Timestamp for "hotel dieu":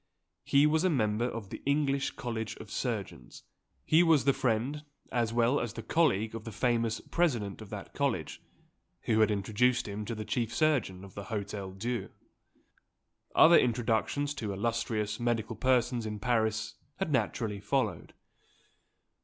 11.25-12.09